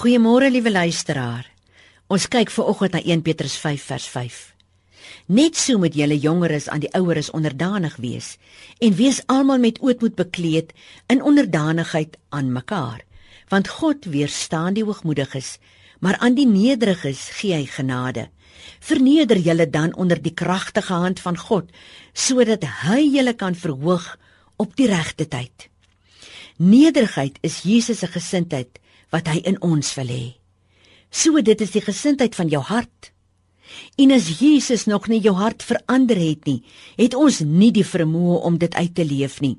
Goeiemôre 0.00 0.48
liewe 0.48 0.70
luisteraar. 0.72 1.44
Ons 2.08 2.24
kyk 2.32 2.48
veraloggend 2.48 2.94
na 2.96 3.00
1 3.04 3.20
Petrus 3.20 3.58
5 3.60 3.82
vers 3.84 4.06
5. 4.08 4.38
Net 5.36 5.58
so 5.60 5.76
moet 5.76 5.92
julle 5.92 6.16
jongeres 6.16 6.70
aan 6.72 6.80
die 6.80 6.88
oueres 6.96 7.28
onderdanig 7.36 7.98
wees 8.00 8.30
en 8.80 8.96
wees 8.96 9.18
almal 9.28 9.60
met 9.60 9.82
ootmoed 9.84 10.16
bekleed 10.16 10.72
in 11.12 11.20
onderdanigheid 11.20 12.16
aan 12.32 12.48
mekaar. 12.48 13.04
Want 13.52 13.68
God 13.68 14.08
weerstaan 14.08 14.80
die 14.80 14.86
hoogmoediges, 14.88 15.58
maar 16.00 16.16
aan 16.24 16.38
die 16.40 16.48
nederiges 16.48 17.26
gee 17.42 17.60
hy 17.60 17.68
genade. 17.68 18.30
Verneder 18.80 19.36
julle 19.36 19.68
dan 19.68 19.92
onder 20.00 20.16
die 20.16 20.32
kragtige 20.32 20.96
hand 20.96 21.20
van 21.20 21.36
God 21.36 21.68
sodat 22.16 22.64
hy 22.86 23.02
julle 23.04 23.36
kan 23.36 23.52
verhoog 23.52 24.14
op 24.56 24.72
die 24.80 24.88
regte 24.88 25.28
tyd. 25.28 25.68
Nederigheid 26.56 27.36
is 27.44 27.66
Jesus 27.68 28.00
se 28.00 28.08
gesindheid 28.08 28.79
wat 29.10 29.30
hy 29.30 29.40
in 29.46 29.58
ons 29.62 29.94
wil 29.98 30.10
hê. 30.10 30.26
So 31.10 31.40
dit 31.42 31.60
is 31.60 31.72
die 31.74 31.82
gesindheid 31.82 32.36
van 32.38 32.50
jou 32.52 32.62
hart. 32.62 33.10
En 33.98 34.10
as 34.14 34.28
Jesus 34.40 34.86
nog 34.86 35.08
nie 35.10 35.20
jou 35.22 35.34
hart 35.38 35.62
verander 35.62 36.18
het 36.18 36.46
nie, 36.46 36.62
het 36.98 37.14
ons 37.14 37.40
nie 37.40 37.70
die 37.74 37.86
vermoë 37.86 38.40
om 38.46 38.58
dit 38.58 38.74
uit 38.74 38.94
te 38.94 39.06
leef 39.06 39.40
nie. 39.40 39.56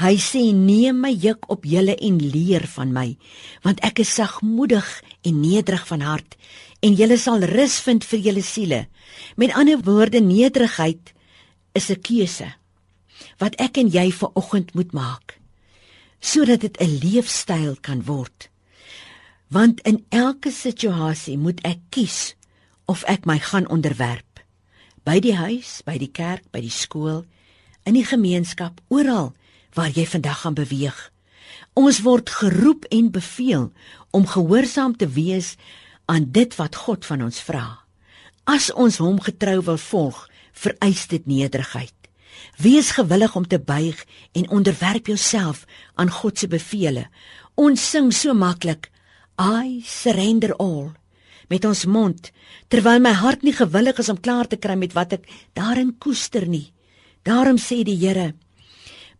Hy 0.00 0.16
sê: 0.16 0.52
"Neem 0.52 1.00
my 1.00 1.12
juk 1.12 1.50
op 1.50 1.64
julle 1.64 1.96
en 1.96 2.16
leer 2.18 2.66
van 2.76 2.92
my, 2.92 3.16
want 3.62 3.80
ek 3.84 4.00
is 4.00 4.14
sagmoedig 4.14 5.02
en 5.24 5.40
nederig 5.40 5.86
van 5.86 6.00
hart, 6.00 6.36
en 6.80 6.94
julle 6.94 7.18
sal 7.18 7.44
rus 7.44 7.80
vind 7.80 8.04
vir 8.04 8.18
julle 8.18 8.42
siele." 8.42 8.86
Met 9.36 9.52
ander 9.52 9.78
woorde, 9.84 10.20
nederigheid 10.20 11.12
is 11.74 11.90
'n 11.90 12.00
keuse 12.00 12.60
wat 13.38 13.56
ek 13.60 13.78
en 13.80 13.88
jy 13.88 14.10
ver 14.12 14.30
oggend 14.34 14.74
moet 14.74 14.92
maak 14.92 15.38
sodat 16.20 16.60
dit 16.60 16.76
'n 16.80 16.98
leefstyl 17.04 17.76
kan 17.80 18.04
word 18.04 18.50
want 19.50 19.80
in 19.82 20.04
elke 20.14 20.52
situasie 20.54 21.36
moet 21.38 21.60
ek 21.66 21.82
kies 21.90 22.34
of 22.90 23.02
ek 23.10 23.26
my 23.26 23.38
gaan 23.42 23.66
onderwerp 23.66 24.24
by 25.04 25.18
die 25.22 25.34
huis, 25.34 25.80
by 25.82 25.96
die 25.98 26.10
kerk, 26.12 26.44
by 26.52 26.60
die 26.62 26.72
skool, 26.72 27.24
in 27.88 27.96
die 27.96 28.04
gemeenskap, 28.06 28.78
oral 28.92 29.32
waar 29.74 29.90
jy 29.94 30.04
vandag 30.06 30.42
gaan 30.44 30.56
beweeg. 30.58 30.98
Ons 31.78 32.02
word 32.04 32.30
geroep 32.30 32.84
en 32.94 33.08
beveel 33.14 33.70
om 34.14 34.26
gehoorsaam 34.28 34.96
te 34.98 35.08
wees 35.08 35.54
aan 36.10 36.28
dit 36.34 36.54
wat 36.58 36.76
God 36.76 37.06
van 37.06 37.24
ons 37.26 37.40
vra. 37.46 37.80
As 38.44 38.70
ons 38.70 38.98
hom 39.02 39.20
getrou 39.22 39.60
wil 39.66 39.80
volg, 39.80 40.20
vereis 40.52 41.06
dit 41.10 41.26
nederigheid. 41.26 41.94
Wees 42.60 42.92
gewillig 42.96 43.34
om 43.36 43.46
te 43.46 43.58
buig 43.58 43.98
en 44.36 44.50
onderwerp 44.50 45.06
jouself 45.06 45.64
aan 45.94 46.10
God 46.10 46.38
se 46.38 46.48
bevele. 46.50 47.06
Ons 47.54 47.82
sing 47.90 48.10
so 48.14 48.34
maklik 48.34 48.90
I 49.40 49.80
surrender 49.88 50.52
all 50.60 50.92
met 51.48 51.64
ons 51.64 51.86
mond 51.88 52.28
terwyl 52.68 53.00
my 53.00 53.14
hart 53.16 53.40
nie 53.42 53.54
gewillig 53.56 53.98
is 54.02 54.10
om 54.12 54.20
klaar 54.20 54.46
te 54.46 54.58
kry 54.60 54.76
met 54.76 54.92
wat 54.92 55.16
ek 55.16 55.24
daarin 55.56 55.94
koester 55.98 56.44
nie. 56.46 56.68
Daarom 57.24 57.56
sê 57.56 57.80
die 57.84 57.96
Here: 57.96 58.34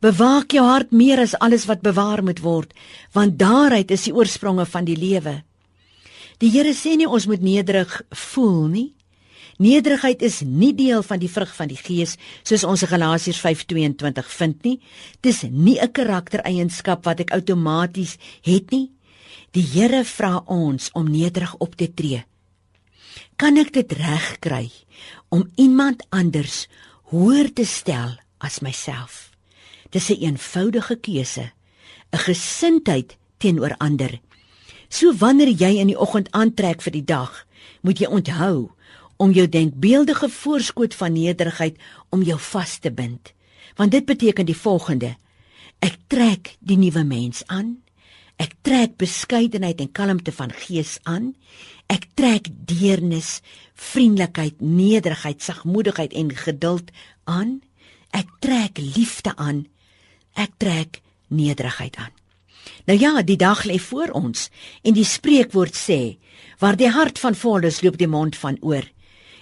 Bewaak 0.00 0.52
jou 0.52 0.64
hart 0.64 0.92
meer 0.92 1.20
as 1.24 1.34
alles 1.40 1.66
wat 1.68 1.82
bewaar 1.82 2.22
moet 2.22 2.44
word, 2.44 2.74
want 3.12 3.38
daaruit 3.40 3.90
is 3.90 4.06
die 4.08 4.14
oorspronge 4.14 4.66
van 4.68 4.84
die 4.84 4.96
lewe. 4.96 5.40
Die 6.40 6.52
Here 6.52 6.76
sê 6.76 6.96
nie 6.96 7.08
ons 7.08 7.26
moet 7.26 7.40
nederig 7.40 8.00
voel 8.12 8.68
nie. 8.68 8.88
Nederigheid 9.60 10.22
is 10.24 10.40
nie 10.40 10.72
deel 10.72 11.02
van 11.04 11.20
die 11.20 11.28
vrug 11.28 11.50
van 11.52 11.68
die 11.68 11.76
Gees 11.80 12.16
soos 12.48 12.64
ons 12.64 12.84
in 12.84 12.92
Galasiërs 12.92 13.40
5:22 13.40 14.30
vind 14.36 14.64
nie. 14.64 14.80
Dis 15.20 15.42
nie 15.48 15.80
'n 15.80 15.92
karaktereienskap 15.92 17.04
wat 17.04 17.20
ek 17.20 17.32
outomaties 17.32 18.16
het 18.44 18.70
nie. 18.70 18.90
Die 19.50 19.64
Here 19.66 20.04
vra 20.06 20.44
ons 20.46 20.92
om 20.94 21.08
nederig 21.10 21.56
op 21.58 21.72
te 21.74 21.88
tree. 21.90 22.22
Kan 23.34 23.58
ek 23.58 23.72
dit 23.74 23.92
regkry 23.98 24.68
om 25.34 25.42
iemand 25.58 26.04
anders 26.14 26.68
hoër 27.10 27.50
te 27.58 27.64
stel 27.66 28.14
as 28.38 28.60
myself? 28.62 29.32
Dis 29.90 30.10
'n 30.10 30.22
eenvoudige 30.22 30.96
keuse, 30.96 31.50
'n 32.12 32.18
gesindheid 32.18 33.16
teenoor 33.38 33.74
ander. 33.78 34.20
So 34.88 35.12
wanneer 35.12 35.48
jy 35.48 35.80
in 35.80 35.86
die 35.86 35.98
oggend 35.98 36.30
aantrek 36.30 36.82
vir 36.82 36.92
die 36.92 37.04
dag, 37.04 37.46
moet 37.82 37.98
jy 37.98 38.06
onthou 38.06 38.70
om 39.16 39.32
jou 39.32 39.48
denkbeeldige 39.48 40.28
voorskot 40.28 40.94
van 40.94 41.12
nederigheid 41.12 41.76
om 42.10 42.22
jou 42.22 42.38
vas 42.38 42.78
te 42.78 42.90
bind. 42.90 43.32
Want 43.76 43.90
dit 43.90 44.04
beteken 44.04 44.46
die 44.46 44.56
volgende: 44.56 45.16
Ek 45.78 45.98
trek 46.06 46.56
die 46.60 46.76
nuwe 46.76 47.04
mens 47.04 47.42
aan. 47.46 47.82
Ek 48.40 48.54
trek 48.64 48.96
beskeidenheid 49.00 49.82
en 49.84 49.90
kalmte 49.92 50.32
van 50.32 50.52
gees 50.62 50.96
aan. 51.04 51.34
Ek 51.92 52.06
trek 52.16 52.48
deernis, 52.48 53.40
vriendelikheid, 53.74 54.62
nederigheid, 54.64 55.42
sagmoedigheid 55.44 56.14
en 56.16 56.32
geduld 56.36 56.88
aan. 57.28 57.58
Ek 58.16 58.30
trek 58.40 58.80
liefde 58.80 59.34
aan. 59.36 59.66
Ek 60.32 60.56
trek 60.56 61.02
nederigheid 61.28 61.98
aan. 62.00 62.14
Nou 62.88 62.96
ja, 62.98 63.20
die 63.22 63.36
dag 63.36 63.64
lê 63.68 63.76
voor 63.80 64.14
ons 64.16 64.48
en 64.82 64.96
die 64.96 65.04
spreekwoord 65.04 65.76
sê: 65.76 66.16
Waar 66.60 66.76
die 66.80 66.90
hart 66.92 67.18
van 67.20 67.36
vol 67.36 67.68
is, 67.68 67.82
loop 67.84 67.98
die 68.00 68.08
mond 68.08 68.36
van 68.36 68.56
oor. 68.60 68.86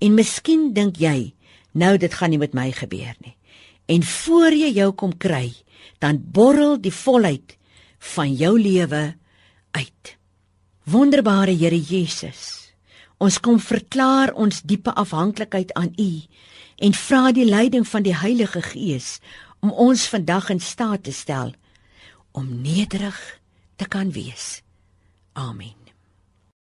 En 0.00 0.14
miskien 0.14 0.72
dink 0.74 0.98
jy, 0.98 1.34
nou 1.72 1.96
dit 1.98 2.14
gaan 2.14 2.30
nie 2.30 2.40
met 2.42 2.54
my 2.54 2.70
gebeur 2.72 3.14
nie. 3.22 3.36
En 3.86 4.02
voor 4.02 4.54
jy 4.54 4.70
jou 4.74 4.92
kom 4.92 5.16
kry, 5.18 5.52
dan 5.98 6.22
borrel 6.32 6.78
die 6.80 6.94
volheid 6.94 7.56
van 8.00 8.34
jou 8.34 8.56
lewe 8.60 9.14
uit. 9.70 10.16
Wonderbare 10.88 11.52
Here 11.54 11.78
Jesus, 11.78 12.72
ons 13.20 13.38
kom 13.40 13.60
verklaar 13.60 14.32
ons 14.32 14.62
diepe 14.64 14.94
afhanklikheid 14.96 15.74
aan 15.78 15.92
U 16.00 16.12
en 16.80 16.96
vra 16.96 17.30
die 17.36 17.44
leiding 17.44 17.84
van 17.88 18.02
die 18.02 18.16
Heilige 18.16 18.62
Gees 18.64 19.18
om 19.60 19.70
ons 19.70 20.08
vandag 20.08 20.48
in 20.56 20.60
staat 20.64 21.04
te 21.04 21.12
stel 21.12 21.52
om 22.32 22.48
nederig 22.62 23.20
te 23.76 23.88
kan 23.88 24.12
wees. 24.12 24.62
Amen. 25.32 25.79